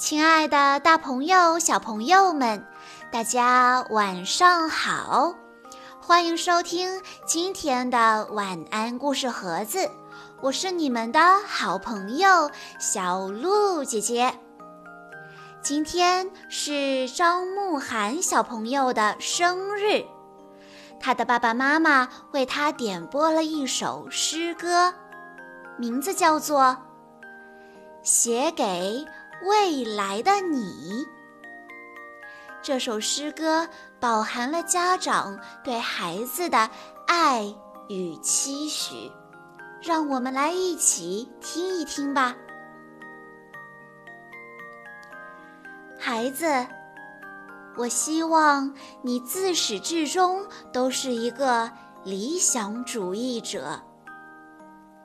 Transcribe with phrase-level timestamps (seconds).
[0.00, 2.66] 亲爱的，大朋友、小朋友们，
[3.12, 5.34] 大家晚上好！
[6.00, 9.90] 欢迎收听今天的晚安故事盒子，
[10.40, 14.32] 我是你们的好朋友小鹿姐姐。
[15.60, 20.02] 今天是张慕涵小朋友的生日，
[20.98, 24.94] 他的爸爸妈妈为他点播了一首诗歌，
[25.76, 26.62] 名字叫做
[28.02, 29.04] 《写给
[29.42, 31.04] 未来的你》。
[32.62, 33.66] 这首诗歌
[33.98, 36.70] 饱含了家长对孩子的
[37.06, 37.54] 爱
[37.88, 39.10] 与期许，
[39.80, 42.36] 让我们来一起听一听吧。
[45.98, 46.66] 孩子，
[47.76, 51.70] 我希望你自始至终都是一个
[52.04, 53.80] 理想主义者。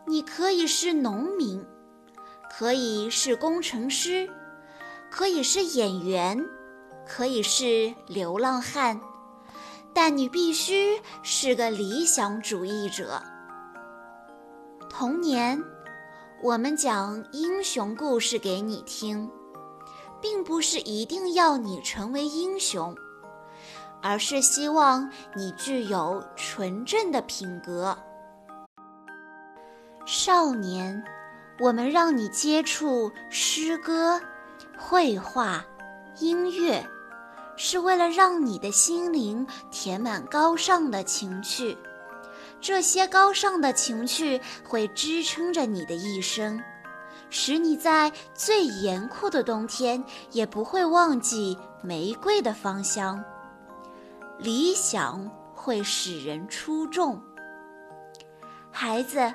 [0.05, 1.65] 你可以是农民，
[2.57, 4.29] 可以是工程师，
[5.11, 6.41] 可以是演员，
[7.05, 8.97] 可以是流浪汉，
[9.93, 13.21] 但你必须是个理想主义者。
[14.89, 15.61] 童年，
[16.41, 19.29] 我们讲英雄故事给你听。
[20.21, 22.95] 并不是一定要你成为英雄，
[24.01, 27.95] 而是希望你具有纯正的品格。
[30.05, 31.03] 少年，
[31.59, 34.21] 我们让你接触诗歌、
[34.77, 35.65] 绘画、
[36.19, 36.85] 音乐，
[37.55, 41.77] 是为了让你的心灵填满高尚的情趣。
[42.59, 46.61] 这些高尚的情趣会支撑着你的一生。
[47.29, 53.21] 使你在最严酷的冬天也不会忘记玫瑰的芳香。
[54.37, 57.19] 理想会使人出众。
[58.71, 59.33] 孩子，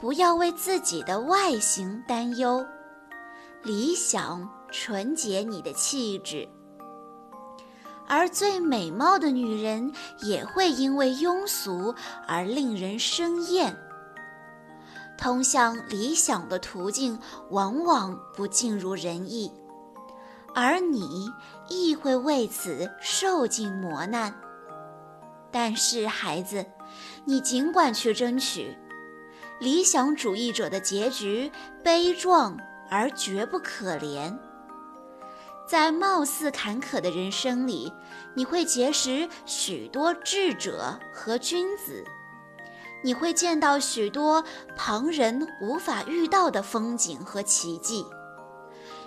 [0.00, 2.64] 不要为自己的外形担忧，
[3.62, 6.48] 理想纯洁你的气质。
[8.08, 11.94] 而最美貌的女人也会因为庸俗
[12.26, 13.76] 而令人生厌。
[15.18, 17.18] 通向理想的途径
[17.50, 19.52] 往往不尽如人意，
[20.54, 21.30] 而你
[21.68, 24.34] 亦会为此受尽磨难。
[25.52, 26.64] 但是，孩子，
[27.26, 28.74] 你尽管去争取。
[29.60, 31.52] 理想主义者的结局
[31.84, 32.58] 悲壮
[32.90, 34.36] 而绝不可怜。
[35.68, 37.92] 在貌似坎坷的人生里，
[38.34, 42.02] 你会结识许多智者和君子。
[43.04, 44.42] 你会见到许多
[44.76, 48.04] 旁人无法遇到的风景和奇迹。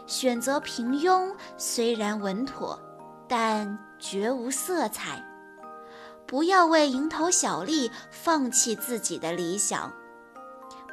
[0.08, 2.80] 选择平庸虽然稳妥，
[3.28, 5.24] 但绝无色彩。
[6.26, 9.92] 不要为蝇头小利放弃自己的理想，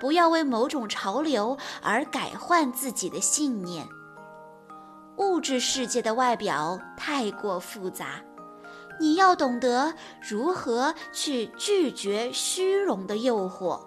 [0.00, 3.86] 不要为某种潮流而改换自己的信念。
[5.18, 8.22] 物质世界的外表太过复杂。
[8.98, 13.80] 你要懂得如何去拒绝虚荣的诱惑。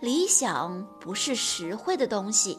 [0.00, 2.58] 理想不是实惠的东西，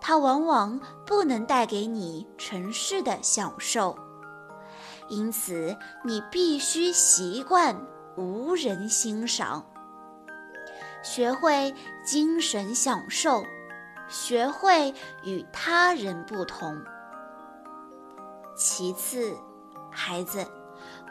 [0.00, 3.96] 它往往不能带给你尘世的享受，
[5.08, 7.76] 因此你必须习惯
[8.16, 9.64] 无人欣赏，
[11.10, 11.74] 学会
[12.04, 13.42] 精神享受，
[14.10, 16.78] 学会与他人不同。
[18.54, 19.34] 其次。
[19.90, 20.46] 孩子，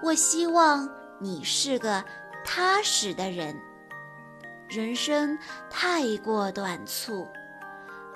[0.04, 0.88] 我希望
[1.20, 2.06] 你是个
[2.46, 3.60] 踏实的人。
[4.70, 5.36] 人生
[5.68, 7.28] 太过短促，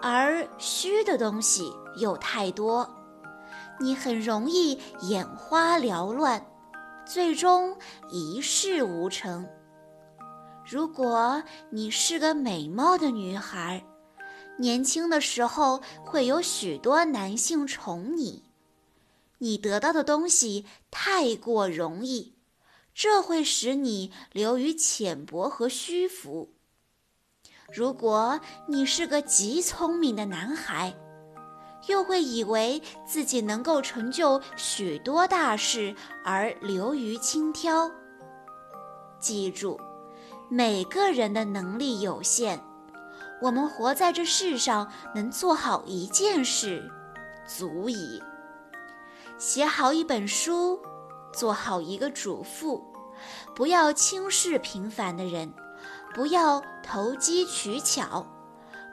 [0.04, 2.88] 而虚的东西又太多，
[3.80, 6.46] 你很容易眼花缭乱，
[7.06, 7.76] 最终
[8.12, 9.50] 一事无成。
[10.66, 13.84] 如果你是个美貌的女孩，
[14.58, 18.44] 年轻的时候会有许多男性宠你。
[19.40, 22.36] 你得到的东西太过容易，
[22.94, 26.54] 这会使你流于浅薄和虚浮。
[27.74, 30.94] 如果你是个极聪明的男孩，
[31.88, 37.92] 又会以为自己能够成就许多大事而流于轻佻。
[39.20, 39.80] 记住，
[40.54, 42.60] 每个人的能力有限，
[43.42, 46.92] 我们活在这世上能做好一件事，
[47.48, 48.22] 足矣。
[49.38, 50.78] 写好一本书，
[51.32, 52.84] 做好一个主妇，
[53.56, 55.54] 不要轻视平凡的人，
[56.14, 58.28] 不要投机取巧，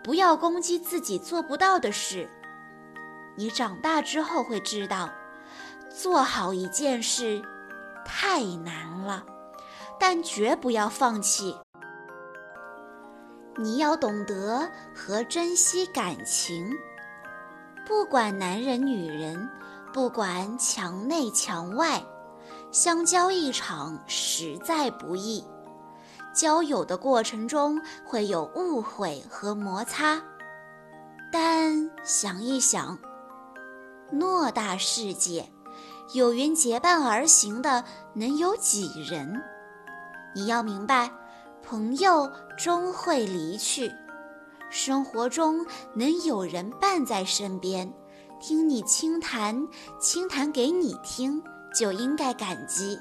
[0.04, 2.30] 不要攻击自己做不到的事。
[3.36, 5.10] 你长大之后会知道，
[5.90, 7.42] 做好一件事
[8.04, 9.26] 太难了，
[9.98, 11.56] 但绝不要放弃。
[13.56, 16.70] 你要懂得和珍惜感情。
[17.86, 19.48] 不管男人女人，
[19.92, 22.02] 不管墙内墙外，
[22.70, 25.44] 相交一场实在不易。
[26.34, 30.22] 交友的过程中会有误会和摩擦，
[31.32, 32.96] 但想一想，
[34.12, 35.50] 偌大世界，
[36.14, 37.82] 有缘结伴而行的
[38.14, 39.42] 能有几人？
[40.38, 41.10] 你要明白，
[41.64, 43.92] 朋友终会离去，
[44.70, 47.92] 生活中能有人伴在身边，
[48.38, 49.66] 听你倾谈，
[50.00, 51.42] 倾谈给你听，
[51.74, 52.96] 就应该感激，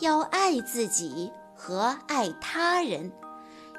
[0.00, 1.32] 要爱自己。
[1.58, 3.10] 和爱他人，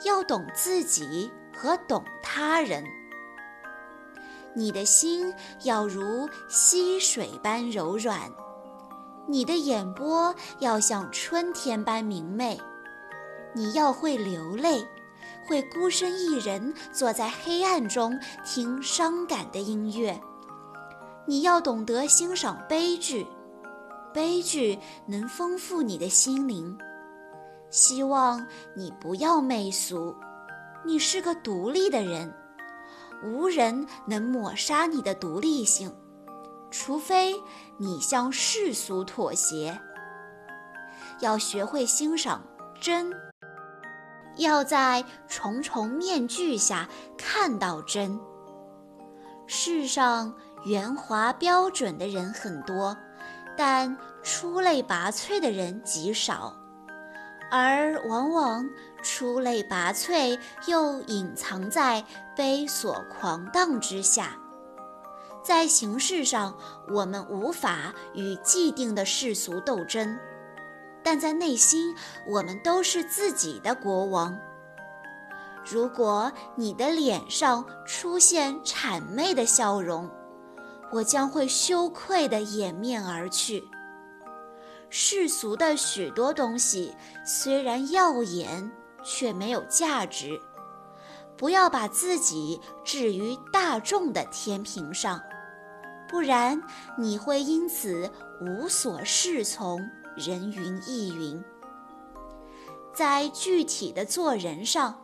[0.04, 2.83] 要懂自己和懂他人。
[4.56, 5.31] 你的心
[5.62, 8.19] 要如溪水般柔软，
[9.27, 12.59] 你的眼波要像春天般明媚。
[13.53, 14.88] 你要会流泪，
[15.47, 20.19] 会孤身一人坐在黑暗中听伤感的音乐。
[21.25, 23.27] 你要懂得欣赏悲剧，
[24.13, 26.77] 悲剧能丰富你的心灵。
[27.69, 28.45] 希望
[28.75, 30.15] 你不要媚俗，
[30.85, 32.33] 你是个独立的人，
[33.25, 35.91] 无人能抹杀你的独立性，
[36.69, 37.35] 除非
[37.77, 39.79] 你向世俗妥协。
[41.19, 42.41] 要学会欣赏
[42.79, 43.11] 真，
[44.35, 46.87] 要在重重面具下
[47.17, 48.19] 看到真。
[49.47, 50.35] 世上
[50.65, 52.95] 圆滑标准的人很多，
[53.55, 56.53] 但出类拔萃的人极少。
[57.49, 58.69] 而往往
[59.01, 60.37] 出类拔萃，
[60.67, 62.03] 又隐藏在
[62.35, 64.37] 悲所狂荡之下。
[65.47, 66.53] 在形式上，
[66.89, 70.19] 我们无法与既定的世俗斗争，
[71.01, 71.95] 但在内心，
[72.27, 74.38] 我们都是自己的国王。
[75.65, 80.11] 如果你的脸上出现谄媚的笑容，
[80.91, 83.63] 我将会羞愧地掩面而去。
[84.89, 86.94] 世俗的许多东西
[87.25, 88.69] 虽然耀眼，
[89.01, 90.38] 却没有价值。
[91.38, 95.21] 不要把自己置于大众的天平上，
[96.07, 96.62] 不然
[96.98, 98.09] 你会因此
[98.42, 99.80] 无所适从，
[100.15, 101.44] 人云亦云。
[102.94, 105.00] 在具体的做人上，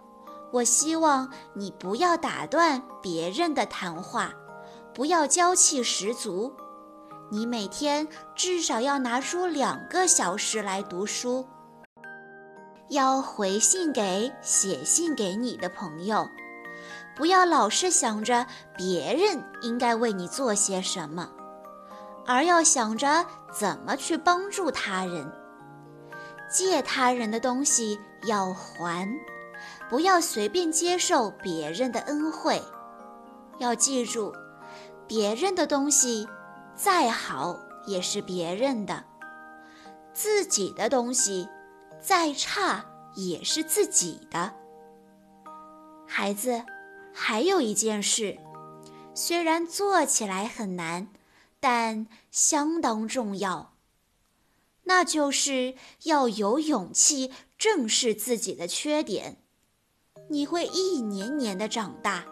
[0.52, 4.34] 我希望你不要打断别人的谈话，
[4.94, 6.54] 不要娇气十足。
[7.32, 11.48] 你每天至少要拿出两个小时来读书，
[12.90, 16.28] 要回信给写信给你的朋友，
[17.15, 18.45] 不要老是想着
[18.75, 21.30] 别人应该为你做些什么，
[22.25, 25.31] 而要想着怎么去帮助他人。
[26.50, 29.07] 借他人的东西要还，
[29.89, 32.62] 不要随便接受别人的恩惠。
[33.59, 34.33] 要记住，
[35.07, 36.27] 别人的东西。
[36.75, 37.56] 再好
[37.86, 39.04] 也是别人的，
[40.12, 41.48] 自己的东西
[42.01, 42.83] 再差
[43.13, 44.51] 也是自己的。
[46.07, 46.63] 孩子，
[47.13, 48.38] 还有一件事，
[49.13, 51.07] 虽然做起来很难，
[51.60, 53.74] 但相当重要，
[54.83, 59.38] 那就是要有勇气正视自己的缺点。
[60.30, 62.26] 你会一年年的长大。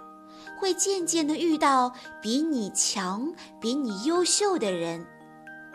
[0.59, 1.91] 会渐渐的遇到
[2.21, 5.07] 比你强、比你优秀的人，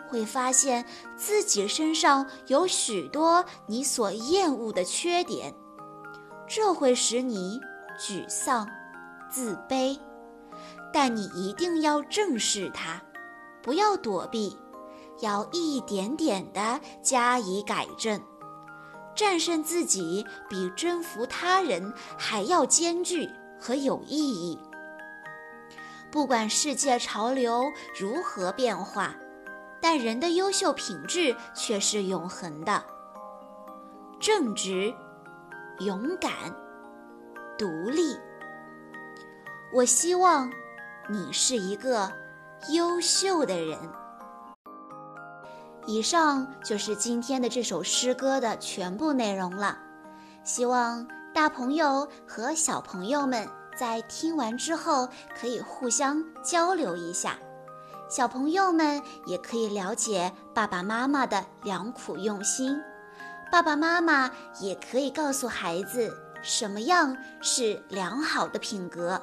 [0.07, 0.85] 会发现
[1.17, 5.53] 自己身上有许多你所厌恶的缺点，
[6.47, 7.59] 这会使你
[7.99, 8.65] 沮丧、
[9.29, 9.99] 自卑。
[10.93, 13.01] 但你一定要正视它，
[13.61, 14.57] 不要躲避，
[15.19, 18.19] 要一点点地加以改正。
[19.13, 23.29] 战胜自己比征服他人还要艰巨
[23.59, 24.59] 和有意义。
[26.11, 29.13] 不管世界潮流如何变化，
[29.81, 32.83] 但人的优秀品质却是永恒的：
[34.19, 34.93] 正直、
[35.79, 36.31] 勇敢、
[37.57, 38.15] 独立。
[39.73, 40.51] 我希望
[41.09, 42.11] 你是一个
[42.71, 43.77] 优秀的人。
[45.85, 49.77] 以上就是今天的这首诗歌的全部内容了。
[50.43, 53.47] 希望大朋友和小朋友们。
[53.77, 55.07] 在听完之后，
[55.39, 57.37] 可以互相交流一下，
[58.09, 62.75] 小朋友们也可以了解爸爸妈妈的良苦用心，
[63.51, 69.21] 爸爸妈妈也可以告诉孩子什么样是良好的品格。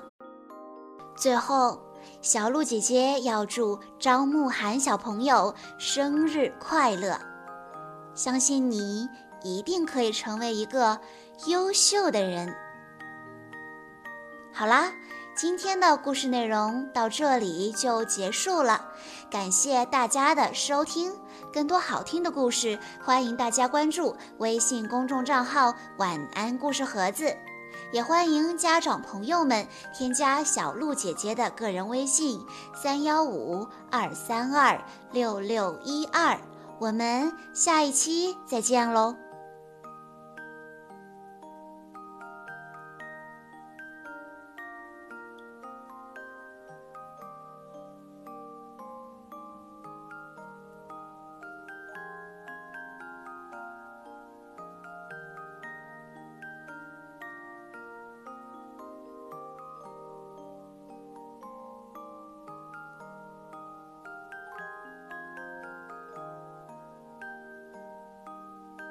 [1.17, 1.81] 最后，
[2.21, 7.19] 小鹿姐姐要祝张慕涵小朋友生日快乐，
[8.15, 9.09] 相信你
[9.43, 10.99] 一定可以成为一个
[11.47, 12.55] 优秀的人。
[14.53, 14.93] 好啦，
[15.37, 18.85] 今天的故事内容到这里就结束了，
[19.31, 21.13] 感谢大家的收听。
[21.53, 27.37] 更多好听的故事，欢迎大家关注微信公众账号“晚安故事盒子”，
[27.95, 34.83] 也欢迎家长朋友们添加小鹿姐姐的个人微信：三幺五二三二
[35.13, 36.37] 六六一二。
[36.81, 39.15] 我们下一期再见喽！